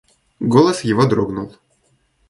Голос 0.39 0.83
его 0.83 1.05
дрогнул. 1.07 1.51